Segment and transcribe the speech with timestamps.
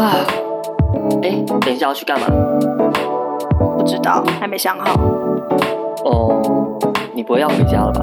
[0.00, 0.24] 啊，
[1.22, 2.26] 哎，等一下要去干嘛？
[3.76, 4.98] 不知道，还没想好。
[6.06, 6.40] 哦，
[7.12, 8.00] 你不会要回家了吧？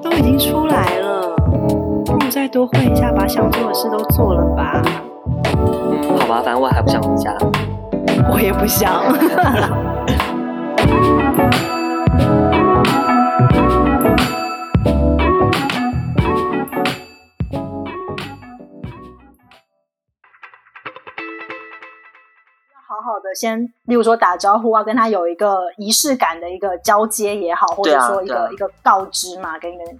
[0.00, 1.36] 都已经出来了，
[2.06, 4.80] 不如再多混一下，把想做的事都做了吧。
[5.44, 7.36] 嗯，好吧，反正我还不想回家。
[8.32, 8.90] 我也不想。
[23.34, 29.98] 先例如说打招呼啊，跟他有一个仪式感的一个交接也好，或者说一个、啊啊、一个告知嘛，跟一个人。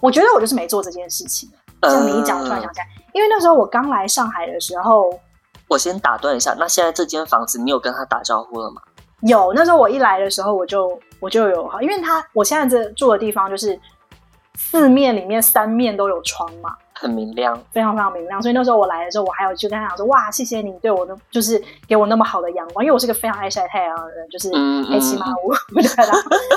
[0.00, 1.50] 我觉得我就是没做这件事情。
[1.82, 5.10] 像你一讲，我突然想起来，因为那时候我刚来上海的时候，
[5.68, 8.80] 我先打断一下，那现在这间房子你有跟他打招呼了吗？
[9.22, 13.78] 有，那时候我一来的时候我就我就有哈，因为他我现在这住的地方就是
[14.56, 16.70] 四面里面三面都有窗嘛。
[16.98, 18.42] 很明亮，非常非常明亮。
[18.42, 22.84] 所以那时候我来的时候，我还有去跟他讲说：“哇，谢谢你对我的，就是给我那么好的阳光。
[22.84, 24.50] 因为我是个非常爱晒太阳的人，就是
[24.90, 25.88] 黑漆麻乌， 我就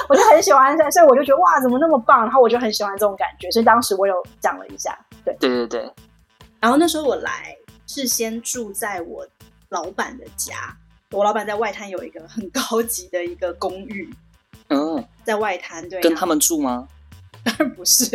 [0.10, 2.22] 我就很喜欢晒，所以我就觉得哇，怎么那么棒？
[2.22, 3.52] 然后我就很喜欢这种感觉。
[3.52, 5.94] 所以当时我有讲了一下，对对对对。
[6.60, 7.56] 然后那时候我来
[7.88, 9.26] 是先住在我
[9.70, 10.76] 老板的家，
[11.12, 14.12] 我老板在外滩有一个很高级的一个公寓，
[14.70, 16.88] 嗯，在外滩对，跟他们住吗？
[17.44, 18.06] 当 然不是，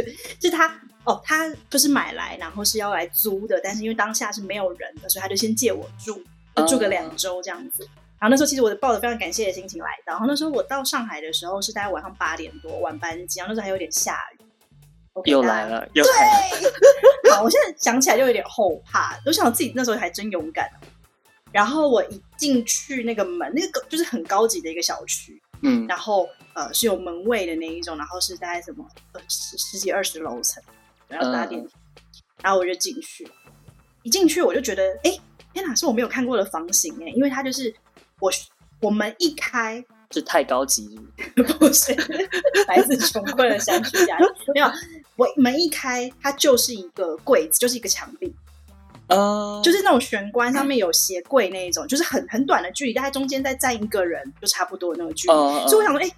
[0.40, 0.72] 是他。
[1.06, 6.22] 哦，他就是买来，然后是要来租的，但是因为当下是没有人的，所以他就先借我住，
[6.56, 7.84] 就住个两周这样子。
[7.84, 10.04] Uh, 然后那时候其实我抱着非常感谢的心情来的。
[10.06, 14.42] 然后那时候我到上海的时候是大概晚上八点多晚班机，然后那时候还有点下雨。
[15.12, 16.70] Okay, 又来了，又来了。
[17.22, 19.18] 对， 好，我现在想起来就有点后怕。
[19.24, 20.68] 我想我自己那时候还真勇敢。
[21.52, 28.84] 然后我一进去那个门，那个就是很高级的一个小区，嗯，然后呃是有门卫的那一种，然后是大概什么
[29.28, 30.62] 十十几二十楼层。
[31.08, 32.02] 然后搭电梯，嗯、
[32.42, 33.28] 然后我就进去。
[34.02, 35.18] 一进去我就觉得，哎，
[35.52, 37.74] 天哪，是我没有看过的房型哎，因为它就是
[38.20, 38.30] 我
[38.80, 41.92] 我门一开，这太高级了， 不是
[42.68, 44.70] 来自穷困的山区家庭，没有。
[45.16, 48.32] 我门一开，它就是一个柜子，就是一个墙壁，
[49.08, 55.34] 呃，就是那种玄关上面有鞋柜那一种，就是很很短的距离，大概中间再站一个人就差不多那个距离。
[55.34, 56.08] 呃、所以我想说，哎，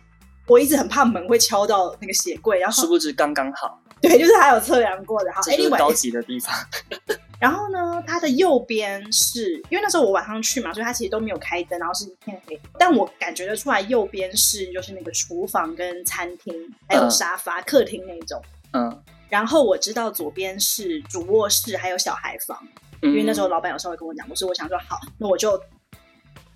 [0.46, 3.80] 我一直很怕门会敲到那个鞋柜，然后殊不知刚刚好。
[4.02, 6.54] 对，就是他有测量过的，好，这是高级的地方。
[7.40, 12.60] 然后呢，它的右边是因为那时候我晚上去嘛，所以它其实都没有开灯，然后是一片黑。
[12.78, 16.54] 但我感觉得出来，右边是就是那个厨房跟餐厅，
[16.88, 18.42] 还有沙发、嗯、客厅那种。
[18.72, 19.02] 嗯。
[19.28, 22.58] 然后我知道左边是主卧室，还有小孩房。
[23.02, 25.60] 嗯、因为那时候老板有稍微跟我讲，我说我想说好，那我就。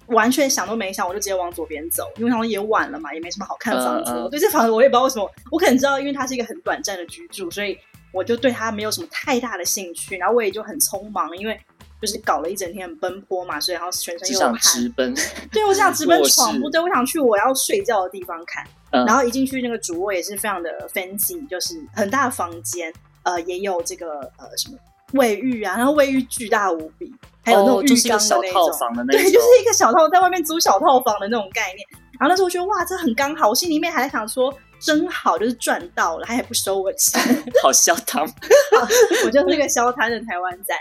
[0.07, 4.11] 完全想都没想，我就直接往左边走，因为他说也晚了嘛，也没什么好看的房子。
[4.11, 4.25] Uh, uh.
[4.25, 7.79] 我对这房子我也不知道为什么，我可能知道，因为它是一个很短暂的居住，所以
[8.13, 10.17] 我就对它没有什么太大的兴趣。
[10.17, 11.59] 然后我也就很匆忙，因为
[12.01, 14.59] 就是搞了一整天很奔波嘛，所以然后全身又有汗。
[14.59, 15.15] 直奔。
[15.51, 18.65] 对，我想 直奔闯不对，我想去我要睡觉的地方看。
[18.91, 19.07] Uh.
[19.07, 22.93] 然后一进去那个主卧也是非常的 fancy，就是很大的房间，
[23.23, 24.77] 呃，也有这个呃什么。
[25.13, 27.13] 卫浴啊，然后卫浴巨大无比，
[27.45, 31.87] 还有那种浴缸的那种，哦，就是，套房的那种，对，就是一个小套，在外面租小套房的那种概念。
[32.19, 37.21] 然后那时候我觉得哇，这很刚好，我心里面还在想说真好，就是赚到了，他还不收我钱，
[37.63, 38.23] 好消摊，
[39.25, 40.75] 我就是那个消摊的台湾仔。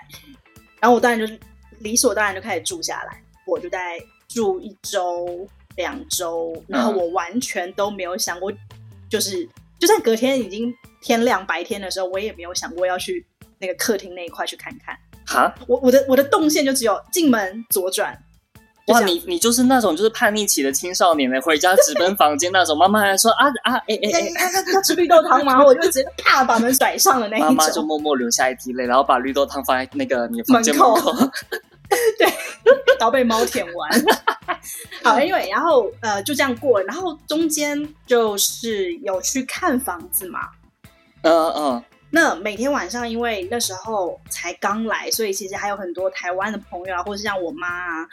[0.80, 1.40] 然后我当然就是
[1.80, 8.52] 理所当然就开始住下来，我就在住一周、两周，然后我完全都没有想过，
[9.10, 9.48] 就是
[9.80, 10.72] 就算隔天已经
[11.02, 13.26] 天亮白天的时候，我也没有想过要去。
[13.62, 18.18] 那个客厅那一块去看看哈，我我的我的动线就只有进门左转。
[18.88, 22.76] 哇，你你就是那种就是叛逆期的青少年呢，回家直奔房间那种。
[22.76, 25.64] 妈妈还说啊啊哎哎哎，他要吃绿豆汤吗？
[25.64, 27.50] 我就直接啪把门甩上了那一种。
[27.54, 31.14] 妈妈就默默流下一滴泪，然后把绿豆汤放在那个你房间门口。
[32.18, 32.26] 对，
[32.98, 33.92] 然后被猫舔完。
[35.04, 40.40] 好，Anyway，然后呃就这样过了，然后中间就是有去看房子嘛。
[41.22, 41.84] 嗯嗯。
[42.12, 48.08] 那每天晚上，因为那时候才刚来，所以其实还有很多台湾的朋友啊，或者是像我妈啊，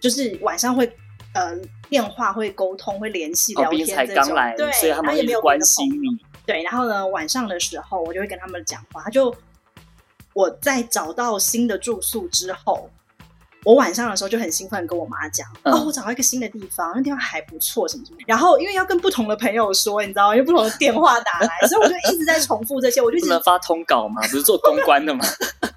[0.00, 0.84] 就是晚上会
[1.32, 1.56] 呃
[1.88, 4.34] 电话会沟通、会联系聊天这种。
[4.56, 6.18] 对，所以他们也没有关心你。
[6.44, 9.08] 对，然后呢，晚上的时候我就会跟他们讲话。
[9.10, 9.34] 就
[10.32, 12.90] 我在找到新的住宿之后。
[13.64, 20.36] 我晚上的时候就很兴奋，跟我妈讲：“嗯、哦，我找到一个新的地方，那地方还不错，什么什么。”然后因为要跟不同的朋友说，你知道吗？
[20.36, 23.00] 因为不同的电话打来，所以我就一直在重复这些。
[23.00, 24.22] 我就不能发通稿嘛？
[24.22, 25.24] 不是做公关的吗？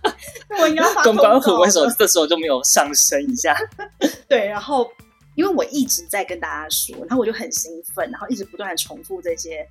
[0.59, 1.03] 我应该发。
[1.03, 3.55] 公关虎为什么这时候就没有上升一下？
[4.29, 4.87] 对，然后
[5.35, 9.67] 因为我一直在跟大家说，然后我就很兴奋，然后一直不断的重复这些。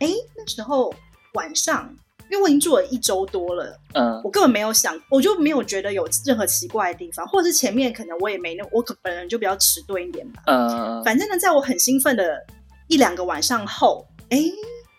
[0.00, 0.92] 哎，那时候
[1.34, 1.94] 晚上
[2.30, 12.44] 因为我已经住了一周多了，嗯，我根本没有想，我就没有觉得有任何奇怪的地方，或者是前面可能我也没那，我可本人就比较迟钝一点吧，嗯，反正呢，在我很兴奋的
[12.88, 14.38] 一两个晚上后，哎，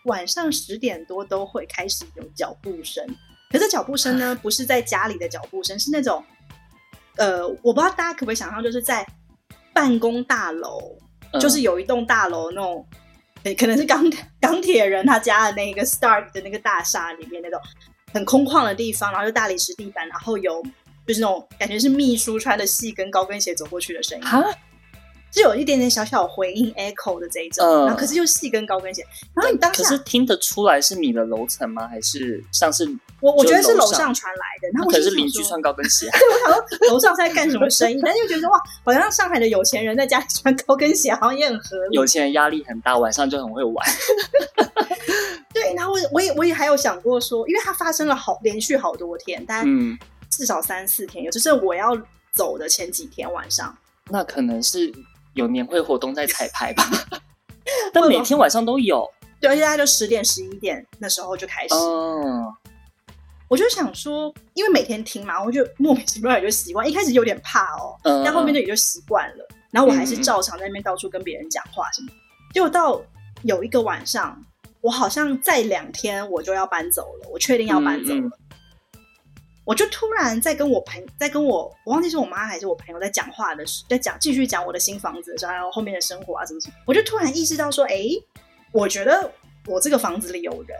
[0.06, 3.04] 晚上十点多都会开始有脚步声，
[3.50, 6.24] 可是脚步声呢，不是在家里的脚步声，是那种，
[7.16, 9.06] 呃，我不知道大家可不可以想象，就是在
[9.72, 10.96] 办公大楼，
[11.40, 12.84] 就是有一栋大楼那种。
[13.58, 14.04] 可能是钢
[14.40, 17.60] 钢铁人他家的那个 Stark 的那个大厦里面那种
[18.12, 20.62] 很空旷的地方，然后就大理石地板，然后有
[21.06, 24.24] 就是那种感觉是秘书穿的细跟高跟鞋走过去的声音。
[25.30, 31.86] 就有一点点小小回应 echo 的这一种，嗯、然后可是又细跟高跟鞋，然后你当下可是听得出来是你的楼层吗？
[31.86, 32.84] 还是像是
[33.20, 38.00] 我我觉得是楼上传来的，然后可是邻居穿高跟鞋， 对，我想说楼上在干什么生意？
[38.02, 41.96] 但是又觉得哇，好像上海的有钱人在家里穿高跟鞋，好像也很合理。
[41.96, 43.86] 有钱人压力很大，晚上就很会玩。
[45.54, 49.64] 对，然后我我也我也还有想过说，因为它发生了好连续好多天，但
[50.28, 51.96] 至少三四天，有就是我要
[52.32, 53.76] 走的前几天晚上，
[54.08, 54.92] 那可能是。
[55.34, 56.84] 有年会活动在彩排吧，
[57.92, 59.08] 但每天晚上都有。
[59.40, 61.74] 对，而且大概就十点、十一点那时候就开始。
[61.74, 62.44] 嗯，
[63.48, 66.86] 我就想说，因为每天听嘛，我就莫名其妙也就习惯。
[66.86, 69.48] 一开始有点怕哦，嗯、但后面就也就习惯了。
[69.70, 72.08] 然后我还是照常在那边到处跟别人讲话什么。
[72.52, 73.00] 结果到
[73.42, 74.38] 有一个晚上，
[74.82, 78.30] 我好像再两天我就要搬走了，我确定要搬走了。
[79.70, 88.04] 我就突然在跟我朋在跟我，我忘记是我妈还是我朋友在讲话的时，在讲继续讲我的新房子的时候，还有后面的生活啊什么什么，我就突然意识到说，哎，
[88.72, 89.30] 我觉得
[89.66, 90.76] 我这个房子里有人。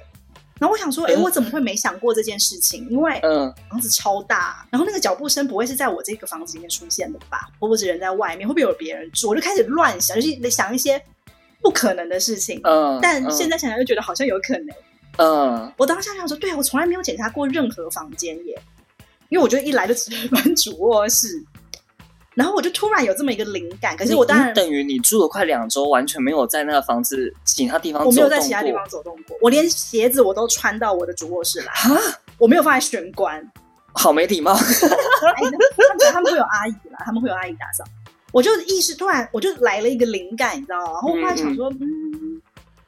[0.59, 2.85] 然后我想说，哎，我怎么会没想过这件事情？
[2.91, 7.49] 因为嗯，房子超大，然后那个脚步声不会是在我这个房子里面出现的吧？
[7.61, 9.29] 或者是人在外面，会不会有别人住？
[9.29, 11.01] 我就开始乱想，就是想一些
[11.63, 12.61] 不可能的事情。
[12.65, 14.75] 嗯，但现在想想又觉得好像有可能。
[15.17, 18.59] 嗯，我当时想说，对啊，我从来没有检查过任何房间耶，
[19.31, 21.43] 因为我觉得一来就只能搬主卧室，
[22.35, 23.97] 然后我就突然有这么一个灵感。
[23.97, 28.11] 可是我当然等于你住了快两周，完全没有在那个房子其他地方走动。
[28.11, 31.99] 我没有在其他地方走动过，我连鞋子我都穿到我的主卧室来啊，
[32.38, 33.43] 我没有放在玄关，
[33.94, 34.55] 好没礼貌。
[36.12, 37.85] 他们会有阿姨啦，他们会有阿姨打扫。
[38.32, 40.93] 我就意识突然我就来了一个灵感，你知道吗？
[40.93, 41.81] 然后我后来想说，嗯。
[41.81, 42.43] 嗯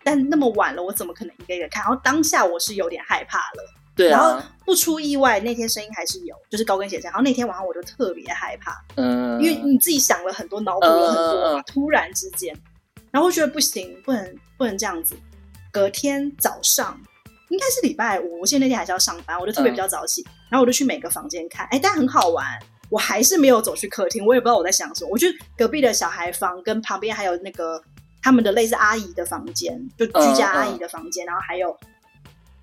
[0.05, 1.81] 但那么晚了，我怎么可能一个一个看？
[1.81, 4.19] 然后当下我是有点害怕了，对啊。
[4.19, 7.11] 然后不出意外，那天声音还是有，就是高跟鞋声。
[7.11, 12.57] 然后那天晚上我就特别害怕，嗯，因为你自己想了很多，脑补了很多嘛，嗯、突然之间，
[13.11, 15.17] 然后我觉得不行，不能不能这样子。
[15.71, 17.01] 隔天早上
[17.49, 22.47] 应该是礼拜五，我现在那天还是要上班，我就特别比较早起，嗯、然后我就去每个房间看，哎，但很好玩，
[22.91, 25.11] 我还是没有走去客厅，我也不知道我在想什么。
[25.11, 27.83] 我觉得隔壁的小孩房跟旁边还有那个。
[28.25, 31.31] 他们的类似阿姨的房间，就居家阿姨的房间，uh, uh.
[31.31, 31.77] 然后还有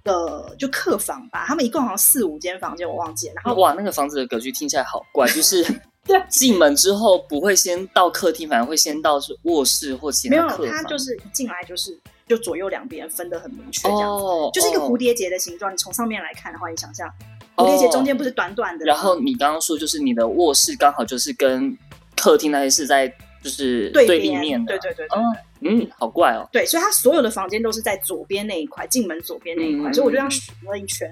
[0.04, 1.46] 的就客房吧。
[1.48, 3.34] 他们一共好像四五间房间，我忘记了。
[3.36, 5.64] 然后哇，那个房子的格局听起来好怪，就是
[6.06, 10.60] 对，进门之后不会先到客厅，反而会先到是卧室或其他客房。
[10.62, 11.98] 没有，他就是一进来就是
[12.28, 15.70] 就左右两边分得很明确，这样子，oh, 就是一个蝴蝶结的形状。
[15.70, 15.74] Oh.
[15.74, 17.10] 你从上面来看的话，你想象
[17.56, 18.86] 蝴蝶结中间不是短短的。
[18.86, 21.78] 然后你刚刚说就是你的卧室刚好就是跟
[22.16, 23.14] 客厅那些是在。
[23.42, 25.18] 就是对立面的，对对对
[25.62, 26.48] 嗯，好怪哦。
[26.52, 31.10] 对，所以他所有的房间都是在左边那一块，进门左边那一块，所以我就这样数了一圈，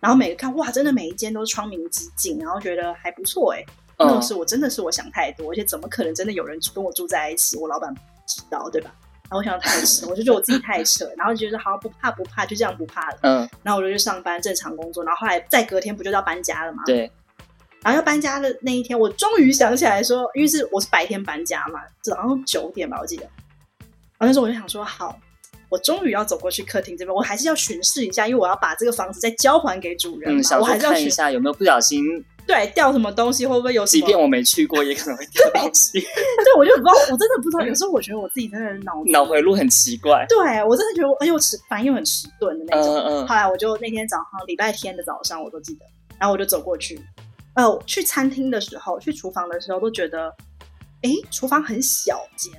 [0.00, 3.64] 然后每个看，哇，真的每一间都是窗明几净，然后觉得还不错哎。
[3.96, 7.56] 那是我真的是我想太多，而且怎么可能真的有人跟我住在一起？
[7.56, 8.92] 我老板不知道对吧？
[9.24, 13.18] 然后我想太扯，我就觉得我自己太扯，然后觉得好像不怕不怕，就这样不怕了。
[13.22, 16.82] 嗯，然后我就去上班，正常工作，然后后来再隔天不就要搬家了吗？
[16.84, 17.10] 对。
[17.82, 23.28] 然后要搬家的那一天，我终于想起来说，因为是我是白天搬家嘛，早上九点吧，我记得。
[24.18, 25.18] 然后那时候我就想说，好，
[25.68, 30.40] 我终于要走过去客厅这边，我还是要巡视一下，因为我要把这个房子再交还给主人嘛。
[30.40, 32.02] 嗯，我还是要看一下有没有不小心
[32.46, 33.84] 对掉什么东西，会不会有？
[33.86, 35.98] 即便我没去过，也可能会掉东西。
[36.00, 37.66] 对，我就不知道，我真的不知道。
[37.66, 40.24] 有时候我觉得我自己真的脑脑回路很奇怪。
[40.28, 42.94] 对，我真的觉得我，而且我迟反应又很迟钝的那种。
[42.94, 43.26] 嗯嗯。
[43.26, 45.86] 后来我就那天早上，礼拜天的早上，我都记得，
[46.18, 47.00] 然后我就走过去。
[47.54, 50.28] 呃，去餐厅的时候，去厨房的时候，都觉得，
[51.02, 52.52] 哎，厨房很小间，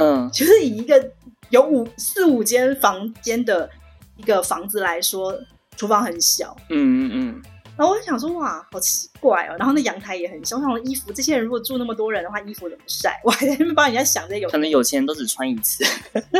[0.00, 1.10] 嗯，就是以一个
[1.50, 3.68] 有五四五间房间的
[4.16, 5.38] 一个房子来说，
[5.76, 7.42] 厨房很小，嗯嗯嗯。
[7.76, 9.56] 然后我就想说，哇，好奇怪哦。
[9.58, 13.20] 然后那阳台也很小，我想说衣服，这些人如果住那么多人的话，衣服怎么晒？
[13.24, 15.84] 我还在那边帮人家想这有，可能有钱人都只穿一次，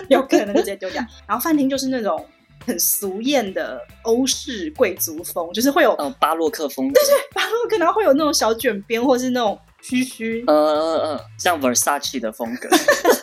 [0.09, 1.03] 有可能就直接丢掉。
[1.27, 2.27] 然后饭厅就是那种。
[2.67, 12.69] 很俗艳的欧式贵族风，就是会有呃巴洛克风，对对，巴洛克，然后会有那种小卷边，或是那种须须，嗯嗯嗯，像 Versace 的风格。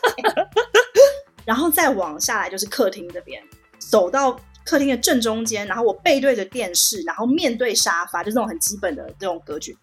[1.47, 3.41] 然后再往下来就是客厅这边，
[3.79, 9.75] 走到客厅的正中间，然后我背对着电视，然后面对沙发，就是那种很基本的这种格局。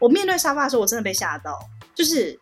[0.00, 1.56] 我面对沙发的时候，我真的被吓到，
[1.94, 2.36] 就是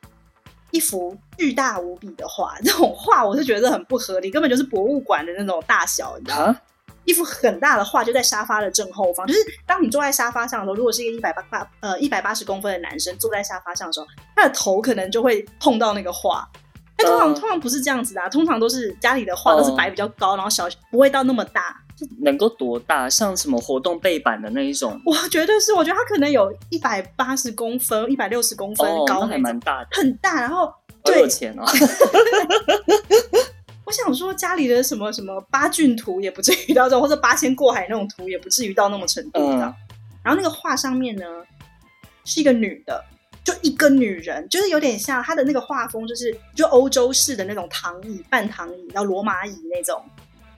[0.70, 6.58] 一幅巨大无比的画，这种画我是觉得很不合理，根本就是博物馆的那种大小，你知道吗？
[7.04, 16.48] 一幅很大的画就在沙发的正后方，就是当你坐在沙发上的时候，如果是一个一百八八呃一百八十公分的男生坐在沙发上的时候，他的头可能就会碰到那个画。
[16.96, 21.76] 但通常、uh, 通常不是这样子的、啊，通常都是家里的画都是摆比较高，uh, 然后小不会到那么大。
[22.20, 23.08] 能够多大？
[23.08, 25.00] 像什么活动背板的那一种？
[25.06, 30.42] 我绝对是，我觉得它可能有一百八十公分、一百六十公分高，还蛮大的，很大。
[30.42, 30.70] 然后
[31.02, 31.64] 对有钱哦。
[33.86, 39.64] 我想说，家里的什么什么八骏图也不至于到这种，或者八仙过海那种图也不至于到那么程度的。
[39.64, 39.74] 嗯、
[40.22, 41.24] 然后那个画上面呢，
[42.26, 43.02] 是一个女的，
[43.46, 50.04] 就一个女人，就是有点像她的那个画风，就是就欧洲式的那种躺椅、半躺椅，然后罗马椅那种。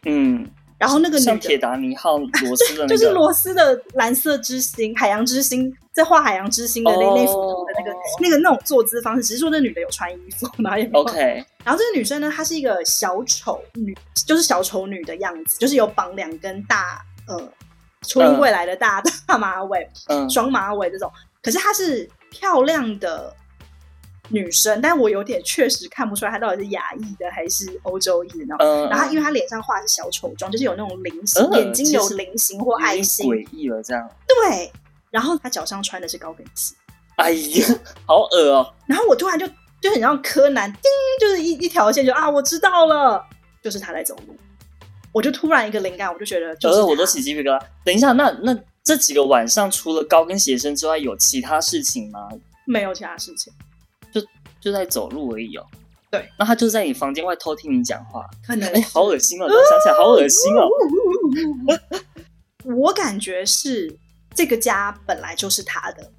[0.07, 0.49] 嗯。
[0.79, 8.21] 然后那个女的像铁达尼号罗斯的、那个，就是罗斯的蓝色之星、海洋之星，在画海洋之星的那、oh, 那幅图的那个、oh.
[8.21, 11.45] 那个那种坐姿方式，只是说那女的有穿衣服，然后也 OK。
[11.65, 13.93] 然后这个女生呢，她是一个小丑女，
[14.25, 17.53] 就是小丑女的样子，就是有绑两根大呃
[18.03, 19.23] 初音未来的大、uh.
[19.27, 21.11] 大马尾，嗯，双马尾这种。
[21.43, 23.35] 可是她是漂亮的。
[24.31, 28.55] 女生，但我有点确实看不出来她到底是亚裔的还是欧洲裔的。
[28.59, 34.07] 嗯、然后因为她脸上画的是小丑妆，就是有那种菱形，嗯、眼睛有菱形或爱心，诡异了这样。
[34.27, 34.71] 对，
[35.11, 36.75] 然后她脚上穿的是高跟鞋。
[37.17, 37.67] 哎呀，
[38.05, 38.75] 好恶哦！
[38.87, 39.49] 然后我突然就
[39.81, 40.83] 就很像柯南，叮，
[41.19, 43.25] 就是一一条线就，就啊，我知道了，
[43.63, 44.37] 就是他在走路。
[45.11, 47.63] 我就突然一个灵感，我就觉得，就是我都起鸡皮疙瘩。
[47.83, 48.55] 等一下，那那
[48.89, 52.27] 这几个晚上除了高跟鞋声之外，有其他事情吗？
[52.65, 53.53] 没有其他事情。
[54.11, 54.19] 就
[54.59, 55.67] 就在走路而已哦。
[56.11, 59.47] 对，那他就在你房间外偷听你讲话，可能哎，好恶心哦！
[59.47, 60.71] 想起来，好恶心哦。
[62.77, 63.95] 我感觉是
[64.35, 66.11] 这个家本来就是他的，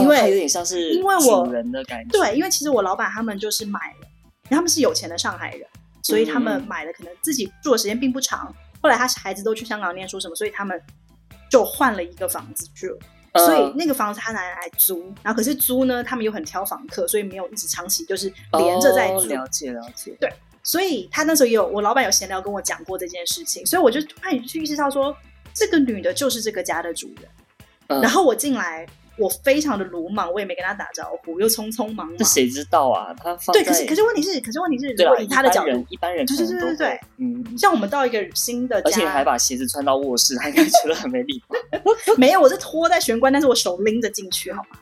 [0.00, 2.18] 因为他有点像是因为我人的感觉。
[2.18, 4.08] 对，因为其实我老板他们就是买了，
[4.48, 5.68] 他们是有钱的上海人，
[6.02, 8.50] 所以他们买的，可能自己住的时间并不长。
[8.82, 10.80] 后来他孩子都去香港念书什么，所以他们
[11.50, 12.98] 就换了一个房子去了。
[13.34, 19.20] 所以那个房子他拿来租，然后可是租呢，他们又很挑房客，所以没有一直长期就是连着在租。
[19.20, 20.16] 哦，了解了解。
[20.20, 25.14] 对，所以他那时候也有我老板有闲聊跟我讲过这件事情，所以我就突然去意识到说，
[25.52, 27.28] 这个女的就是这个家的主人。
[27.88, 28.86] 嗯，然后我进来。
[29.18, 32.16] 我非常的鲁莽，我也没跟他打招呼，又匆匆忙忙。
[32.18, 33.14] 这谁知道啊？
[33.14, 41.56] 他放对，可是可是问题是，可是问题是，如果以他的角度，一般人，对对对对对，嗯，像我们到一个新的家，而且还把鞋子穿到卧室，他应该觉得很没礼貌。
[42.18, 44.78] 没有，我是拖在玄关，但是我手拎着进去，好吗？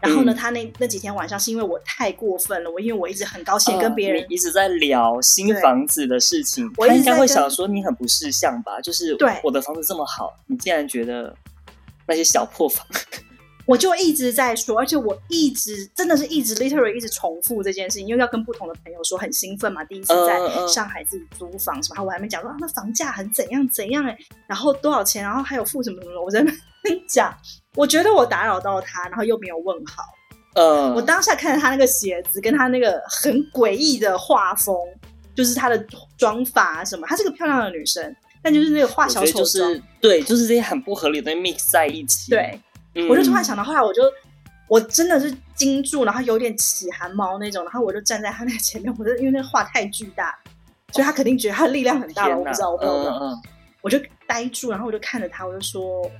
[0.00, 8.80] 然后呢，他那那几天晚上是因为我太过分了，我因为我一直很高兴跟别人一直在聊新房子的事情，我应该会想说你很不识相吧？
[8.80, 11.34] 就是对我的房子这么好，你竟然觉得
[12.06, 12.86] 那些小破房。
[13.68, 26.50] 我就一直在说，而且我一直真的是一直 literally 一直重复这件事情，因为要跟不同的朋友说，很兴奋嘛，第一次在上海自己租房什么，我还没讲说啊，那房价很怎样怎样哎，然后多少钱，然后还有付什么什么，我在那
[26.82, 27.30] 边讲，
[27.74, 30.02] 我觉得我打扰到他，然后又没有问好，
[30.54, 34.74] 嗯，我当下看着他那个鞋子，跟他那个很诡异的画风，
[35.34, 42.58] 就是他的妆发什么，她是个漂亮的女生，但就是那个画小丑妆，对，就是这些很不合理的 mix 在一起，对。
[43.08, 44.02] 我就突然想到，后来我就
[44.66, 50.38] 我真的是惊住，然后有点起汗毛那种，然后我就站在他那个前面，我就因为那个画太巨大，
[50.92, 53.42] 所以他肯定觉得他力量很大了，我不知道，我不知道，
[53.82, 56.10] 我就呆住，然后我就看着他，我就说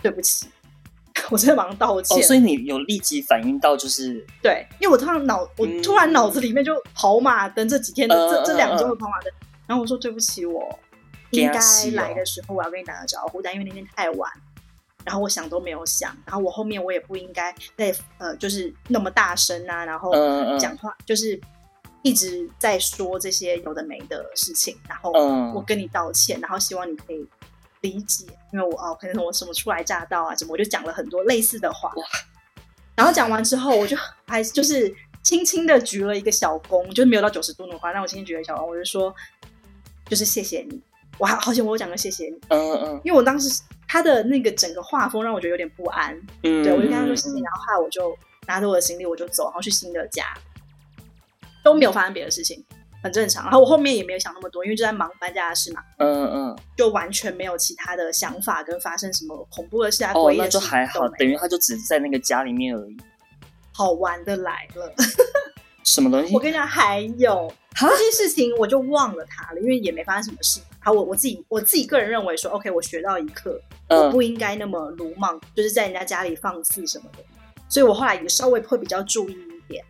[0.00, 0.46] 对不起，
[1.30, 2.16] 我真的马上道歉。
[2.16, 9.32] 哦，所以你有立即反应到就是对，因为我突然脑我突然脑子里面就跑马灯这几天的、嗯、这这两周的跑马灯，
[9.66, 10.78] 然后我说对不起，我
[11.30, 11.60] 应该
[11.92, 14.30] 来的时候我要跟你打个招呼，但因为那天太晚。
[15.06, 20.10] 然后我想都没有想，然后我后面我也不应该再呃，就是那么大声啊，然后
[20.58, 21.40] 讲话就是
[22.02, 25.12] 一直在说这些有的没的事情，然后
[25.54, 27.24] 我跟你道歉，然后希望你可以
[27.82, 31.92] 理解，因为我哦，可能我什么初来乍到啊，什么我就讲了很多类似的话，
[32.96, 33.96] 然后讲完之后，我就
[34.26, 39.14] 还就是轻轻的举了一个小躬，就是没有到九十度的话，那我轻轻举了一个小躬，我就说
[40.08, 40.82] 就是谢谢你，
[41.16, 43.62] 我还好险我有讲个谢谢你，嗯嗯嗯，因为我当时。
[43.88, 48.16] 他的那个整个画风让我觉得有点不安，嗯，对，我就跟他说谢谢，然后后来我就
[48.46, 50.24] 拿着我的行李我就走，然后去新的家，
[51.62, 52.64] 都没有发生别的事情，
[53.02, 53.44] 很正常。
[53.44, 62.96] 然后我后面也没有想那么多，因为就在忙搬家的事嘛，嗯嗯，就完全没有其他的想法跟发生什么恐怖的事啊，哦，那就还好，等于他就只是在那个家里面而已。
[63.72, 64.94] 好玩的来了，
[65.84, 66.34] 什么东西？
[66.34, 70.60] 我跟你讲，还有这件事情我就忘了他了，因为也没发生什么事。
[70.80, 77.24] 好，我我自己我自己个人认为说，OK，我学到一课，我不应该那么鲁莽，就是在人家家里放肆什么的。
[77.68, 79.84] 所以我后来也稍微会比较注意一点。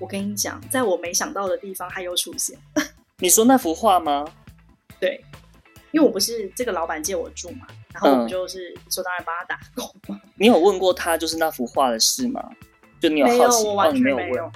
[0.00, 2.58] 我跟你讲，在我没想到的地方，他又出现。
[3.18, 4.26] 你说那幅画吗？
[4.98, 5.22] 对，
[5.90, 10.18] 因为我不是这个老板借我住嘛，然后我们就是说当然帮他打工。
[10.36, 12.42] 你有问过他就是那幅画的事吗？
[12.98, 13.38] 就你有好奇？
[13.38, 14.16] 没有，我完全没有。
[14.16, 14.52] 哦，没有问。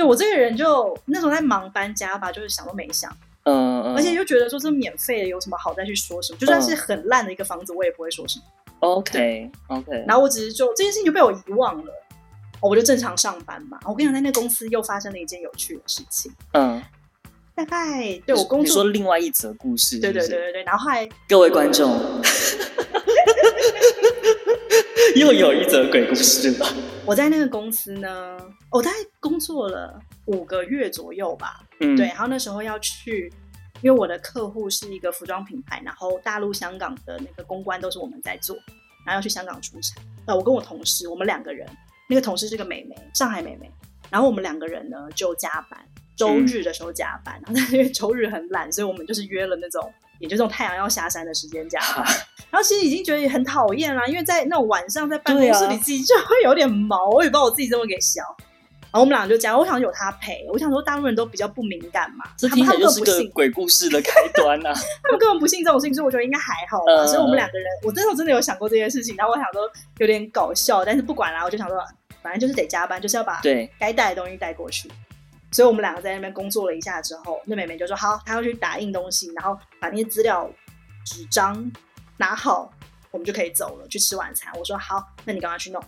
[0.00, 6.38] 对，我这个人就那时候在忙搬家吧，就是想都没想，嗯，而且又觉得说这免费的有什么好再去说什么？
[6.38, 8.44] 就算是很烂的一个房子，我也不会说什么。
[8.78, 11.92] OK OK，然后我只是就这件事情就被我遗忘了，
[12.62, 13.78] 我就正常上班嘛。
[13.84, 16.32] 我跟你讲，在那公司又发生了一件有趣的事情。
[16.52, 16.82] 嗯，
[17.54, 20.62] 大概对我工作，你说另外一则故事，对对对对对。
[20.62, 21.90] 然后后来各位观众，
[25.16, 26.66] 又有一则鬼故事了。
[27.04, 28.38] 我在那个公司呢，
[28.70, 31.64] 我大概工作了五个月左右吧。
[31.80, 32.06] 嗯，对。
[32.06, 33.32] 然后那时候要去，
[33.82, 38.54] 因为我的客户是一个服装品牌，然后大陆、香港的那个公关都是我们在做，
[39.04, 40.00] 然后要去香港出差。
[40.26, 41.66] 呃，我跟我同事，我们两个人，
[42.08, 43.68] 那个同事是个美眉，上海美眉。
[44.10, 45.80] 然后我们两个人呢就加班，
[46.16, 47.40] 周日的时候加班。
[47.46, 52.06] 嗯、然后因为周日很懒，所以我们就是约了那种，也就这种太阳要下山的时间加班。
[52.50, 58.22] 然后其实已经觉得也很讨厌啦，因为在那种晚上在办公室里自己就会有点毛，我也不知道我自己这么给笑。
[58.92, 64.74] 然后我们俩就讲，我想有他陪，我想说大陆人都比较不敏感嘛，这听起来就是个鬼故事的开端呐、啊。
[65.04, 67.04] 他们根本不信这种事情，所以我觉得应该还好吧。
[67.04, 69.62] 嗯、所以我们两个人，我那时候真的有想过这件事情，然后我想说
[69.98, 71.78] 有点搞笑，但是不管啦，我就想说
[72.20, 74.90] 反正就是得加班，就是要把对该带的东西带过去。
[75.52, 80.50] 所以我们两个在那边工作了一下之后，那妹妹就说好，她要去打印东西，然后把那些资料
[81.04, 81.70] 纸张
[82.16, 82.72] 拿好。
[83.12, 84.52] 我们就可以走了，去吃晚餐。
[84.56, 85.82] 我说好，那你赶快去弄。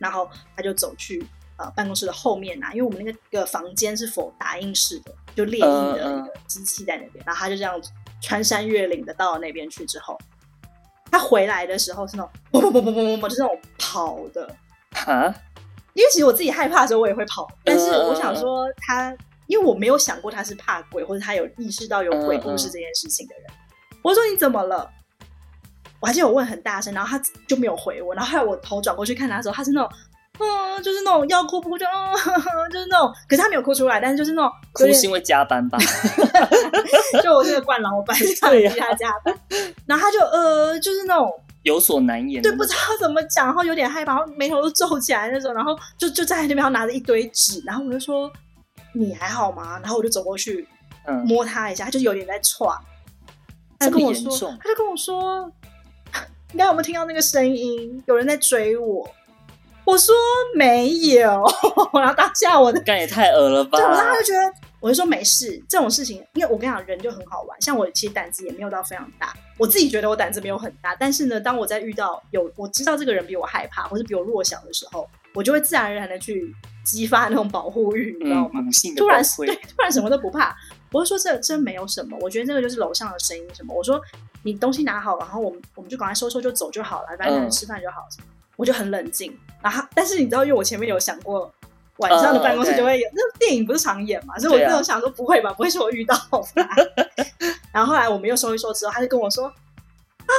[0.00, 1.24] 然后她就走去
[1.56, 5.64] 呃办公室的后面拿，因为我们那个个房间是否打印室的，就列印
[5.94, 7.24] 的那个机器在那边。
[7.24, 7.80] 然后她就这样
[8.20, 10.18] 穿山越岭的到了那边去之后，
[11.08, 14.56] 她回来的时候是那种砰砰砰砰砰砰，就是那种跑的。
[14.90, 15.32] 哈？
[15.94, 23.46] 因为其实我自己害怕的时候我也会跑，但是我想说他，因为我没有想过他是怕鬼，或者他有意识到有鬼故事这件事情的人。
[24.02, 24.90] 我说你怎么了？
[26.00, 28.14] 我还记得我问很大声，然后他就没有回我。
[28.14, 29.90] 然后后来我头转过去看他的时候，他是那种，
[30.40, 32.12] 嗯，就是那种要哭不哭就，嗯，
[32.70, 33.10] 就是那种。
[33.28, 35.78] 可是他没有哭出来，但是就是那种哭是因为加班吧？
[37.22, 38.14] 就我这个惯老板，
[38.50, 39.34] 对他加班。
[39.86, 41.32] 然后他就呃，就是那种
[41.64, 45.52] 有所难言，对，不知道怎么讲，然后有点害怕，然后眉头都皱起来那种。
[45.52, 48.32] 然后就就在那边，然后拿着一堆纸，然后我就说
[48.94, 49.78] 你还好吗？
[49.82, 50.66] 然后我就走过去，
[51.26, 52.70] 摸他一下，他就有点在喘。
[53.78, 55.50] 他跟我说，他就跟我说。
[56.52, 58.00] 你刚刚有没有听到那个声音？
[58.06, 59.10] 有人在追我。
[59.84, 60.14] 我说
[60.54, 61.44] 没有，
[61.92, 63.76] 然后当下我的干也太恶了吧！
[63.76, 65.58] 对，我当时就觉得，我就说没事。
[65.66, 67.58] 这种事情，因为我跟你讲，人就很好玩。
[67.58, 70.94] 像我其实胆子也没有到非常大，我自己觉得我胆子没有很大。
[70.94, 78.60] 但是呢，当我在遇到有我知道这个人比我害怕，或是比我弱小的时候，我就会自然而然的去激发那种保护欲，你知道吗？
[78.60, 80.54] 嗯、突然对，突然什么都不怕。
[80.92, 83.74] 我就说这真没有什么，我觉得这个就是楼上的声音什么。
[83.74, 83.98] 我说。
[84.46, 88.06] 你东西拿好，然后我们我们就赶快收收就走就好了，反正吃饭就好。
[88.18, 88.24] 嗯、
[88.56, 91.50] 我就很冷静，然后但是你知道，因为我前面有想过
[91.98, 96.16] 晚上的办公室就会有，那、电影不是常演嘛，所以我那时想说不会吧， 不会是我遇到
[96.54, 96.66] 吧。
[97.72, 100.32] 然后后来我们又说一说之后，他就跟我说啊，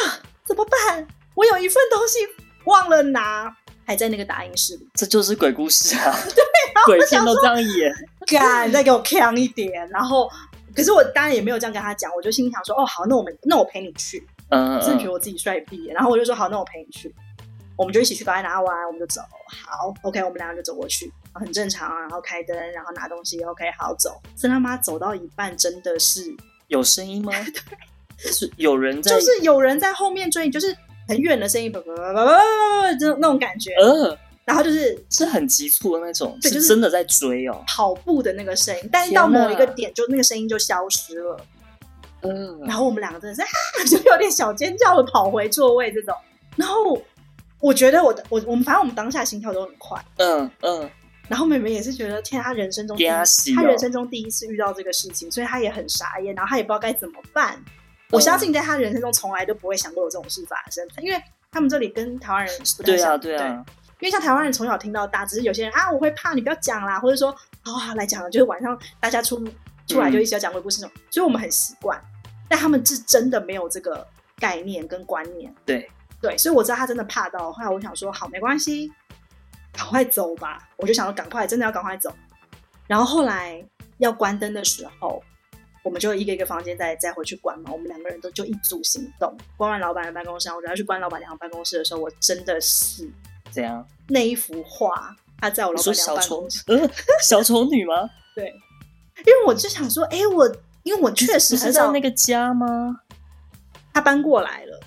[0.46, 1.08] 怎么办？
[1.34, 2.20] 我有一份东西
[2.65, 4.88] 忘了拿，还在那个打印室里。
[4.94, 6.15] 这就是鬼故事啊！
[6.34, 6.44] 对，
[6.86, 7.94] 鬼片都这样演，
[8.28, 10.30] 干再给我强一点，然后。
[10.76, 17.15] 可是我当然也没有这样跟他讲，我就心里想说，哦，好，那我们那我陪你去，嗯，真的觉得我自己帅逼，然后我就说好，那我陪你去，
[17.78, 19.22] 我们就一起去把它拿完，我们就走，
[19.65, 24.21] 好，OK，我们两个就走过去，很正常啊，然后开灯，然后拿东西，OK，好走。
[24.36, 26.36] 真他妈走到一半，真的是
[26.67, 27.32] 有声音吗？
[28.17, 30.76] 对， 是有人在，就是有人在后面追，就是
[31.08, 34.17] 很远的声音，叭叭叭叭叭，就那种感觉，嗯。
[34.45, 41.36] 然后就是是很急促的那种，对，就是真的在追哦，跑步的那个声音，但是到某一个点，就那个声音就消失了。
[42.21, 46.13] 嗯，然后我们两个真的是 就有点小尖叫的跑回座位这种。
[46.56, 46.95] 然后
[47.60, 50.00] 我觉得我的我我们反正我们当下心跳都很快。
[50.17, 50.91] 嗯嗯。
[51.28, 57.58] 然后妹妹也是觉得，天，她人生中第一次，她人生中第一次遇到这个事情，所以她也很傻眼，然后她也不知道该怎么办。
[58.12, 63.66] 我相信在她人生中从来都不会想过有这种事发生，因为他们这里跟台湾人不太像，对啊，对啊。
[64.02, 67.34] 因为像台湾人从小听到大，只是有些人啊，我会怕，你不要讲啦，或者说，
[67.64, 69.42] 好来讲了，就是晚上大家出
[69.88, 72.00] 出来就一起要讲鬼故事那种，嗯、所以我们很习惯。
[72.48, 74.06] 但他们是真的没有这个
[74.38, 75.90] 概念跟观念，对
[76.22, 77.52] 对，所以我知道他真的怕到。
[77.52, 78.92] 后来我想说，好，没关系，
[79.76, 80.60] 赶快走吧。
[80.78, 82.14] 我就想说，赶快，真的要赶快走。
[82.88, 83.64] 然后后来
[83.98, 85.22] 要关灯的时候，
[85.84, 87.72] 我们就一个一个房间再再回去关嘛。
[87.72, 93.10] 我们两个人都就一组行动，关完老板的办公室，我就要去关老板娘办公室的时候，我真的是
[93.52, 93.86] 怎样？
[94.08, 96.90] 那一幅画，他在我老板娘办公室，呃，
[97.22, 98.10] 小丑女吗？
[98.36, 98.48] 对，
[99.18, 103.02] 因为我就想说，哎，我因为我确实很少那个家吗？
[103.94, 104.80] 他搬过来了。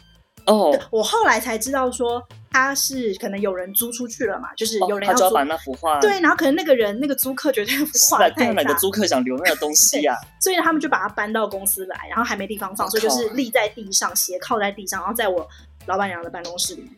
[0.46, 10.16] 哦，我后来才知道说他是可能有人租出去了嘛，就是有人要租，他就要把那幅画，对，然后可能那个人那个租客觉得那幅画太大，哪个租客想留那个东西呀？
[10.40, 15.46] 所以他们就把它搬到公司来，然后还没地方放，所以就是立在地上，斜靠在地上，然后在我
[15.87, 16.90] 老板娘的办公室里，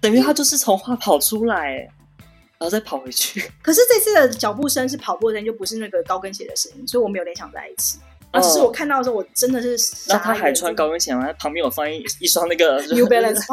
[0.00, 3.50] 等于他就是从画跑出来，然后再跑回去。
[3.62, 7.98] 可是这次的脚步声是跑步的声音，就不是那个高跟鞋的声音，所以我们有联想在一起。
[8.32, 8.40] 啊！
[8.40, 10.14] 只是我看到的时候，我真的是傻。
[10.14, 11.24] 然后他还穿高跟鞋吗？
[11.26, 13.44] 他旁边有放一 一双那个 New Balance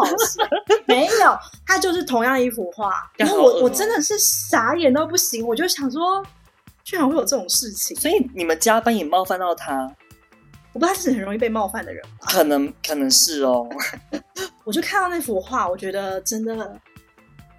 [0.85, 2.91] 没有，他就是同样一幅画。
[3.17, 6.23] 然后我我真的是傻眼到不行，我就想说，
[6.83, 7.97] 居然会有这种事情。
[7.97, 9.91] 所以你们加班也冒犯到他？
[10.73, 12.27] 我不知道他是很容易被冒犯的人吧？
[12.29, 13.67] 可能 可能是哦。
[14.63, 16.79] 我就看到那幅画，我觉得真的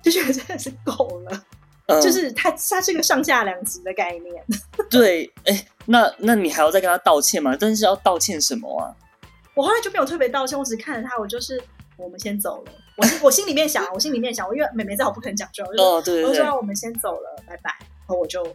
[0.03, 1.43] 就觉得真的是够了。
[1.89, 4.45] 嗯、就是他，他是个上下两级的概念。
[4.89, 7.57] 对，哎、欸，那那你还要再跟他道歉吗？
[7.59, 8.95] 但是要道歉什么啊？
[9.55, 11.61] 我后来就没有特别道歉，我只是看着他，我就是
[11.97, 12.73] 我们先走了。
[12.99, 17.75] 我心我心里面想，我心里面想，我因为妹妹在我不肯讲，就哦，对我就说我们先走了，拜拜。
[17.81, 18.47] 然后我就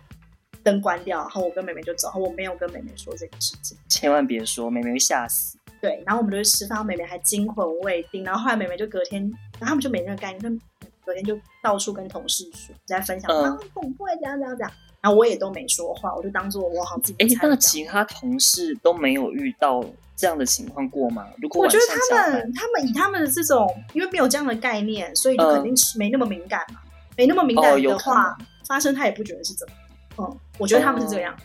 [0.61, 5.57] 灯关掉，然后我跟妹妹就走，然后我没有跟妹妹说这个事情，千万别说，妹妹会吓死。
[5.81, 9.21] 对，然后我们就去吃饭，妹妹还惊魂未定，然后后来妹妹就隔天，
[9.59, 10.61] 然后他们就没那个概念。
[11.03, 17.25] 昨天就到处跟同事说，在分享，啊，恐怖，怎样怎样怎样，然后我也都没说话，我就当做我好自己。
[17.25, 19.83] 哎，那其他同事都没有遇到
[20.15, 21.27] 这样的情况过吗？
[21.41, 26.79] 如果我觉得他们，他们以他们的这种，因为没有这样的概念，所以就肯定是没那么敏感嘛，
[27.17, 28.37] 没那么敏感的话，
[28.67, 29.73] 发生他也不觉得是怎么。
[30.19, 31.35] 嗯，我觉得他们是这样。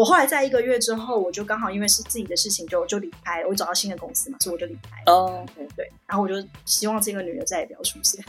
[0.00, 5.12] 我后来在一个月之后，我就刚好因为是自己的事情就，就就离开，我找到新的公司嘛，所以我就离开了。
[5.12, 6.34] 哦，对对，然后我就
[6.64, 8.24] 希望这个女的再也不要出现，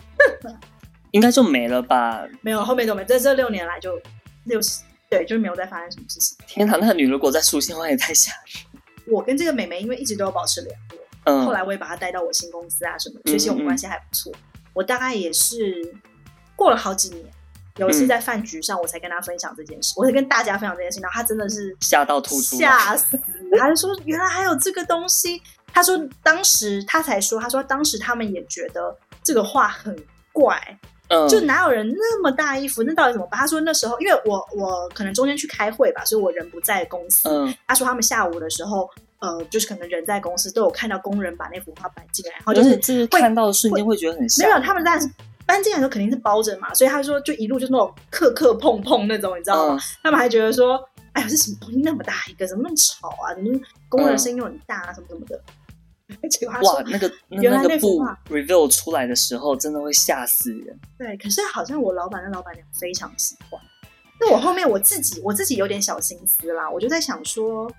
[1.12, 2.28] 应该就没了吧？
[2.42, 3.98] 没有，后面都没，在这六年来就
[4.44, 6.38] 六十，对，就是没有再发生什么事情。
[6.46, 8.84] 天哪，那个女如果再出现的话， 也太吓人。
[9.08, 14.30] 我跟这个美眉因为一直都有保持联络，嗯，后来我也把她带到我新公司啊什么的，所以其实我们关系还不错。
[14.34, 15.96] 嗯嗯，我大概也是
[16.54, 17.26] 过了好几年。
[17.78, 23.20] 有一次在饭局上，我才跟他分享这件事，嗯、我才跟大家分享这件事，然后他真的是吓到吐出，吓死！
[23.58, 25.42] 他就说原来还有这个东西。
[25.74, 29.96] 他说当时他才说，他说当时他们也觉得这个画很
[30.34, 30.60] 怪，
[31.08, 33.40] 嗯，就哪有人那么大衣服，那到底怎么办？
[33.40, 37.30] 他说那时候因为我我可能中间去开会吧，所以我人不在公司。
[37.30, 44.44] 嗯，他说他们下午的时候，呃，就是可能人在公司都有看到工人把那幅画搬进来，然后就是这个看到的瞬间会觉得很吓。
[44.44, 45.10] 没有，他们当然是。
[45.52, 49.76] 搬进来的时候肯定是包着嘛，所以他说就一路就那种磕磕碰碰那种，你知道吗？
[49.76, 53.36] 嗯、他们还觉得说，哎呀，这什么东西那么大一个，怎么那么吵啊？
[53.36, 53.60] 怎么
[53.90, 55.44] 工人声音又很大啊，什么什么的。
[56.30, 60.80] 结果他说，哇，那个原来那幅画 reveal 出来的时候，真的会吓死人。
[60.98, 63.62] 对，可是好像我老板跟老板娘非常喜欢。
[64.22, 67.70] 那我后面我自己我自己有点小心思啦，我就在想说，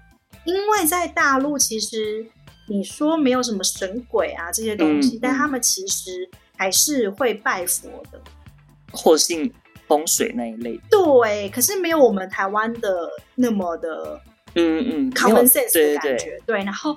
[0.44, 2.26] 因为在大陆其实
[2.68, 6.28] 你说没有什么神鬼啊这些东西，嗯、但他们其实。
[6.62, 8.20] 还是会拜佛的，
[8.92, 9.53] 或信
[9.88, 10.81] 风水那一类。
[10.88, 14.20] 对，可是没有我们台湾的那么的，
[14.55, 16.16] 嗯嗯，common sense 的感觉。
[16.16, 16.96] 对，对，对，对，然后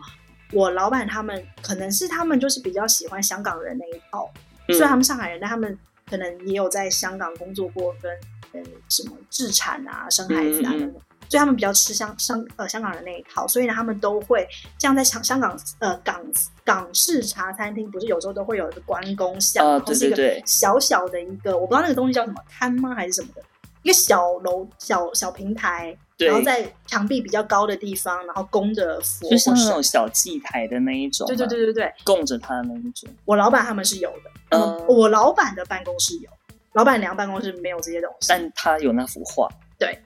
[0.53, 4.31] 我老板他们可能是他们就是比较喜欢香港人那一套，
[4.67, 5.75] 嗯、虽然他们上海人，但他们
[6.07, 8.11] 可能也有在香港工作过，跟
[8.51, 10.89] 呃什么置产啊、生孩子啊等等。
[10.89, 16.21] 嗯嗯所以他们比较吃香香呃香港人那一套，所以呢，他们都会这样在香香港呃港
[16.63, 22.93] 港式茶餐厅，不是有时候都会有一个关公像，然后是一个小小的一个，我不知道那个东西叫什么摊吗？
[22.93, 23.41] 还是什么的，
[23.81, 33.09] 一个小楼小小平台，然后在墙壁比较高的地方，然后供着佛，就像那种小祭台的那一种，对对对对对，供着他的那一种。
[33.25, 36.29] 我老板他们是有的，嗯，我老板的办公室有，
[36.73, 39.99] 老板娘办公室没有这些东西，但他有那幅画，对。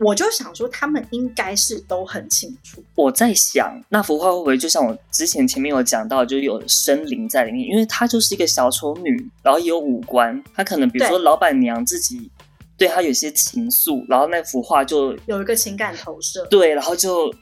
[0.00, 2.82] 我就想说，他们应该是都很清楚。
[2.96, 7.68] 我在想，那幅画会不会就像我之前前面有讲到，就有生灵在里面？
[7.68, 12.28] 因为她就是一个小丑女，然后也有五官，她可能比如说老板娘自己
[12.76, 16.44] 对她有些情愫，然后那幅画就有一个情感投射。
[16.46, 17.32] 对，然后就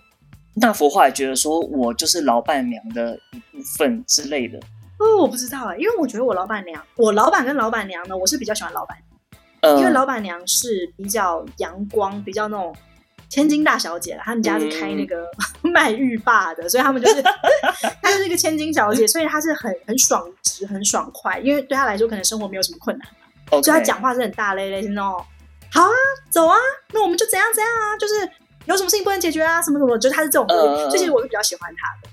[0.57, 4.59] 那幅画也觉得说我就是老板娘的一部分之类的。
[4.99, 8.97] 哦，我不知道哎，因为我觉得我老板娘，我老板跟老板娘呢，我是比较喜欢老板。
[9.79, 12.75] 因为老板娘是比较阳光，比较那种
[13.29, 15.25] 千金大小姐啦，他们家是开那个
[15.63, 17.23] 卖浴霸的，所以他们就是
[18.03, 21.39] 她就是一个千金小姐，所以她是很很爽直、很爽快。
[21.39, 25.25] 因为对她来说，可能生活没有什么困难.所以她讲话是很大咧咧，是那种
[25.71, 25.91] 好啊，
[26.31, 26.57] 走啊，
[26.93, 28.15] 那我们就怎样怎样啊，就是
[28.67, 32.09] 有什么事情不能解决啊，什么什么，就是她是这种，呃、所以其实我是比较喜欢她的。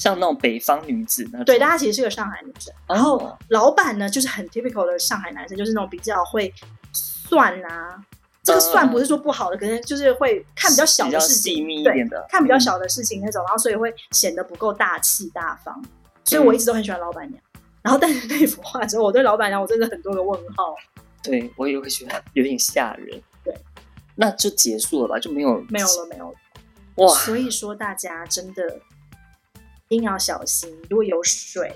[0.00, 2.72] 像那种北方女子那种，对，但她其实是个上海女生。
[2.88, 6.52] 然后老板呢，就是很 typical 的上海男生，就是那种比较会
[6.92, 8.02] 算啊。
[8.42, 11.92] 这个算不是说不好的，可能就是会看比较小的事情，对，
[12.30, 15.84] 看比较小的事情那种，然后所以会显得不够大气大方。
[16.24, 17.38] 所以我一直都很喜欢老板娘。
[17.82, 20.74] 然后但是那幅画之后，我对老板娘我真的很多个问号。
[21.22, 23.22] 对，我也会觉得有点吓人。
[23.44, 23.54] 对，
[24.16, 26.34] 那就结束了吧，就没有没有了，没有了。
[26.94, 28.80] 哇，所以说大家真的。
[29.90, 31.74] 一定要小心，如果有水，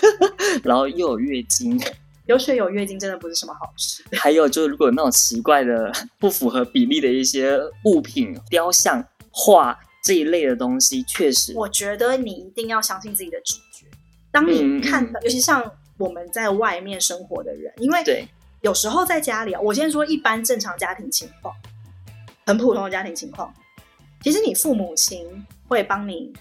[0.62, 1.80] 然后又有月经，
[2.26, 4.04] 有水有月经真的不是什么好事。
[4.20, 13.86] 还有就是，如果有那种奇怪的、不符合比例的一些物品、雕像、画这一类的东西，确实，我觉得你一定要相信自己的直觉。
[14.30, 18.28] 当你看到，嗯嗯，尤其像我们在外面生活的人，因为对，
[18.60, 21.54] 有时候在家里啊，我先说一般正常家庭情况，
[22.44, 23.50] 很普通的家庭情况，
[24.20, 25.26] 其实你父母亲
[25.66, 26.34] 会帮你。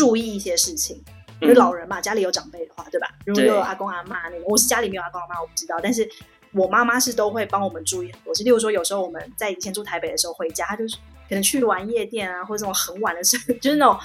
[0.00, 1.04] 注意一些事情，
[1.42, 3.06] 因为老人嘛，嗯、家里有长辈的话，对吧？
[3.26, 5.78] 如果有阿公阿妈那个，我是家里没有阿公阿妈，我不知道。
[5.82, 6.08] 但是
[6.52, 8.42] 我妈妈是都会帮我们注意很多事。
[8.42, 10.96] 例如说，有时候我们在以前住台北的时候回家，她就是
[11.28, 13.98] 可能去玩夜店啊，或者这种很晚的时候，就是那种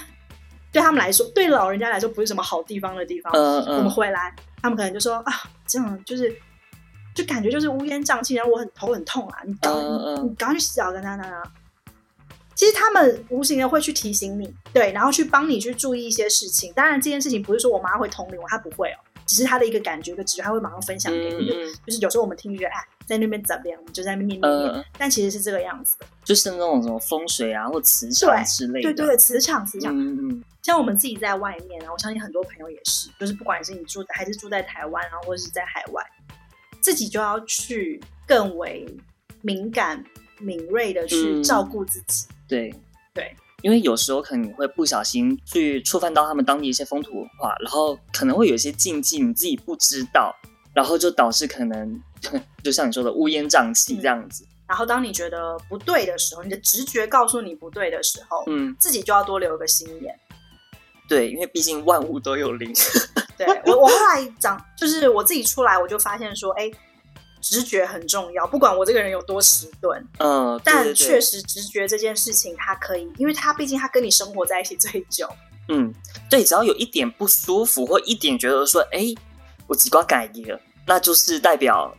[0.73, 3.31] 对他们来说，对老人家来说不是什么好地方的地方。
[3.33, 3.77] 嗯嗯。
[3.77, 5.31] 我们回来，他们可能就说啊，
[5.65, 6.35] 这样就是
[7.13, 11.43] 就感觉就是乌烟瘴气，然后我很头很痛啊，你赶、嗯嗯、你赶快去洗澡，跟他那那。
[12.55, 16.71] 其实他们无形的会去提醒你，对，然后去帮你去注意一些事情。
[16.73, 21.51] 当然，这件事情不是说我妈会同理我，她不会哦，只是她的一个感觉、一个直觉，她会马上分享给你。
[21.51, 24.71] 嗯、就是有时候我们听就觉得，哎，在那边怎么样，我们就在那边念念念。
[24.71, 28.83] 呃、但其实是这个样子的，就是那种什么风水啊，或磁场之类的。
[28.83, 29.93] 对对对，磁场磁场。
[29.93, 30.43] 嗯嗯。
[30.63, 36.01] 像我们自己在外面啊，我相信很多朋友也是，就是不管是你住还是住在台湾，然后或者是在海外，
[36.79, 38.87] 自己就要去更为
[39.41, 40.03] 敏感、
[40.39, 42.25] 敏锐的去照顾自己。
[42.29, 42.73] 嗯对
[43.13, 50.35] 对，因为有时候可能你会不小心去触犯到他们当地一些风土文化，然后可能会有一些禁忌你自己不知道，
[50.73, 52.01] 然后就导致可能
[52.63, 54.43] 就像你说的乌烟瘴气这样子。
[54.43, 54.47] 嗯。
[54.67, 60.19] 然后当你觉得不对的时候，你的直觉告诉你不对的时候，嗯，自己就要多留个心眼。
[61.07, 62.73] 对，因为毕竟万物都有灵。
[63.37, 66.71] 对，我我后来长，就是我自己出来，我就发现说，哎。
[67.45, 75.29] 直觉很重要，不管我这个人有多迟钝，嗯，但确实直觉这件事情，它可以，因为它毕竟它跟你生活在一起最久，
[75.69, 75.93] 嗯，
[76.27, 79.13] 对，只要有一点不舒服或一点觉得说，哎，
[79.67, 81.95] 我几瓜改了，那就是代表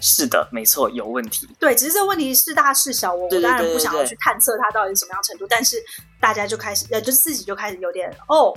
[0.00, 1.48] 是的，没错，有问题。
[1.60, 5.76] 对，只是这个问题是大是小，我我当然不想要去探测它到底是什么样程度，但是
[6.20, 8.52] 大家就开始，呃，就自己就开始有点，哦，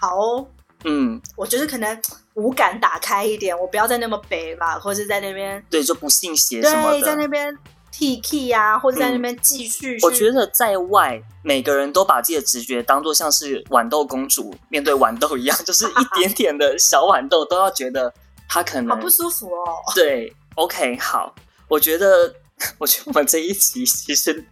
[0.00, 0.48] 好哦。
[0.84, 2.00] 嗯，我觉得可能
[2.38, 7.52] 五感打开一点，我不要再那么北吧，或者在那边对就不信邪什么的，对，在那边
[7.90, 9.98] T K 呀，或者在那边继续、嗯。
[10.02, 18.12] 我觉得在外，每个人都把自己的直觉当做像是豌豆公主面对豌豆一样， 就是一点点的小豌豆都要觉得
[18.48, 19.82] 他可能好不舒服哦。
[19.94, 21.34] 对，OK，好，
[21.66, 22.32] 我觉得，
[22.78, 24.44] 我觉得我们这一集其实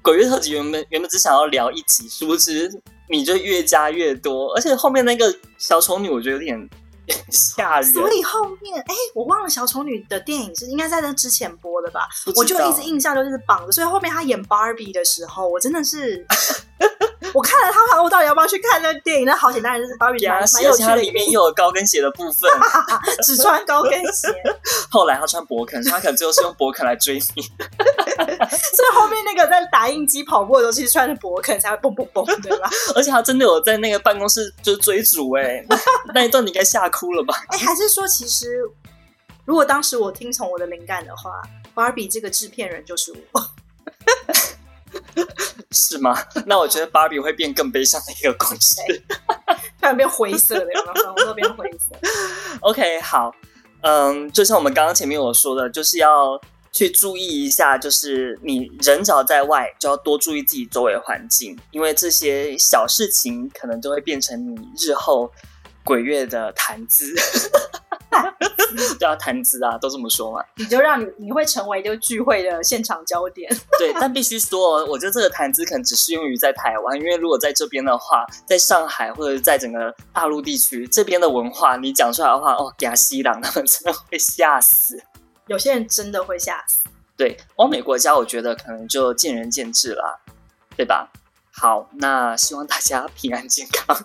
[0.00, 2.80] 鬼月特辑原本原本只想要聊一集，殊不知。
[3.06, 6.70] 你就越加越多，而且后面那个小丑女，我觉得有点
[7.30, 7.92] 吓人。
[7.92, 12.08] 所以后面，哎、欸，我忘了小丑女的电影是应该在那之前播的吧？
[12.36, 16.26] 我就一直印象就是绑着，所以后面她演 Barbie 的时候，我真的是。
[17.34, 19.26] 我看了他，我到底要不要去看那个电影？
[19.26, 20.96] 那好简单，就是芭比蛮蛮有趣的。
[20.96, 22.48] 里面又有高跟鞋的部分，
[23.24, 24.28] 只穿高跟鞋。
[24.88, 27.42] 后来他穿博肯，他可能最后是用博肯来追你。
[27.42, 32.70] 所以后面那个在打印机跑步的时候，其实穿着博肯才会蹦蹦蹦，对吧？
[32.94, 35.66] 而且他真的有在那个办公室就是追逐哎、欸，
[36.14, 37.34] 那一段你应该吓哭了吧？
[37.50, 38.60] 哎、欸，还是说其实
[39.44, 41.42] 如果当时我听从我的灵感的话，
[41.74, 43.42] 芭比这个制片人就是我。
[45.70, 46.16] 是吗？
[46.46, 48.80] 那我觉得芭比会变更悲伤的一个故事，
[49.80, 51.96] 突然变灰色的，然后都变灰色。
[52.60, 53.34] OK，好，
[53.82, 56.40] 嗯，就像我们刚刚前面我说的，就是要
[56.72, 65.30] 去注意一下，就是你人只要在外，就要多注意自己周围环境，因为这些小事情可能就会变成你日后
[65.84, 67.14] 鬼月的谈资。
[68.98, 70.42] 都要谈资啊，都这么说嘛。
[70.56, 73.50] 你就让你你会成为这个聚会的现场焦点。
[73.78, 85.02] 对，但必须说，我觉得这个谈资可能只适用于在台湾，因为如果在这边的话，在上海或者在整个大陆地区这边的文化，你讲出来的话，哦，亚西郎他们 真的会吓死。
[85.46, 86.84] 有些人真的会吓死。
[87.16, 90.20] 对，欧美国家，我觉得可能就见仁见智了，
[90.76, 91.10] 对吧？
[91.56, 93.96] 好，那希望大家平安健康。